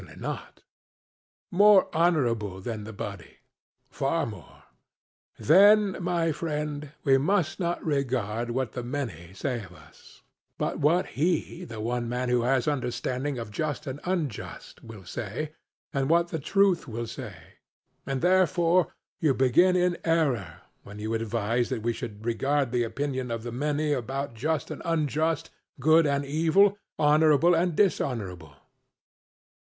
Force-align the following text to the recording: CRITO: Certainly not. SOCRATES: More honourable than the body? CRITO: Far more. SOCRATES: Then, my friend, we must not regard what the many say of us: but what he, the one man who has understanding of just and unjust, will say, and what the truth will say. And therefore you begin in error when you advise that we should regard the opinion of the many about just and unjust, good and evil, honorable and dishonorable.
CRITO: 0.03 0.13
Certainly 0.13 0.27
not. 0.27 0.47
SOCRATES: 0.53 0.63
More 1.51 1.93
honourable 1.95 2.59
than 2.59 2.85
the 2.85 2.91
body? 2.91 3.21
CRITO: 3.91 3.91
Far 3.91 4.25
more. 4.25 4.63
SOCRATES: 5.39 5.47
Then, 5.47 5.97
my 6.01 6.31
friend, 6.31 6.89
we 7.03 7.19
must 7.19 7.59
not 7.59 7.85
regard 7.85 8.49
what 8.49 8.71
the 8.71 8.81
many 8.81 9.31
say 9.35 9.63
of 9.63 9.73
us: 9.73 10.23
but 10.57 10.79
what 10.79 11.05
he, 11.05 11.65
the 11.65 11.79
one 11.79 12.09
man 12.09 12.29
who 12.29 12.41
has 12.41 12.67
understanding 12.67 13.37
of 13.37 13.51
just 13.51 13.85
and 13.85 13.99
unjust, 14.03 14.83
will 14.83 15.05
say, 15.05 15.51
and 15.93 16.09
what 16.09 16.29
the 16.29 16.39
truth 16.39 16.87
will 16.87 17.05
say. 17.05 17.37
And 18.03 18.23
therefore 18.23 18.95
you 19.19 19.35
begin 19.35 19.75
in 19.75 19.97
error 20.03 20.61
when 20.81 20.97
you 20.97 21.13
advise 21.13 21.69
that 21.69 21.83
we 21.83 21.93
should 21.93 22.25
regard 22.25 22.71
the 22.71 22.81
opinion 22.83 23.29
of 23.29 23.43
the 23.43 23.51
many 23.51 23.93
about 23.93 24.33
just 24.33 24.71
and 24.71 24.81
unjust, 24.83 25.51
good 25.79 26.07
and 26.07 26.25
evil, 26.25 26.79
honorable 26.97 27.53
and 27.53 27.75
dishonorable. 27.75 28.55